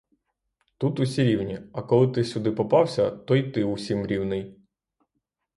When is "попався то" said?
2.51-3.35